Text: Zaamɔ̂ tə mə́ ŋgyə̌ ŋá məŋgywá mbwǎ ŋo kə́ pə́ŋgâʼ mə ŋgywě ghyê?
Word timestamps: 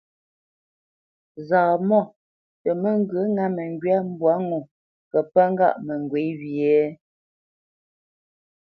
Zaamɔ̂ 1.47 2.01
tə 2.61 2.69
mə́ 2.81 2.93
ŋgyə̌ 3.01 3.23
ŋá 3.35 3.45
məŋgywá 3.55 3.97
mbwǎ 4.09 4.33
ŋo 4.47 4.57
kə́ 5.11 5.21
pə́ŋgâʼ 5.33 5.79
mə 5.85 5.93
ŋgywě 6.03 6.31
ghyê? 6.39 6.79